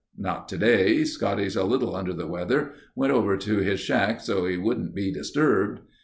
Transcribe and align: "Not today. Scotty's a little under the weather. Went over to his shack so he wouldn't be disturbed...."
"Not 0.17 0.49
today. 0.49 1.03
Scotty's 1.03 1.55
a 1.55 1.63
little 1.63 1.95
under 1.95 2.11
the 2.11 2.25
weather. 2.25 2.73
Went 2.95 3.13
over 3.13 3.37
to 3.37 3.57
his 3.59 3.79
shack 3.81 4.19
so 4.19 4.47
he 4.47 4.57
wouldn't 4.57 4.95
be 4.95 5.13
disturbed...." 5.13 5.81